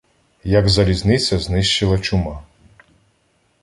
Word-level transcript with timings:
Як 0.43 0.69
залізниця 0.69 1.39
знищила 1.39 1.99
чума 1.99 2.43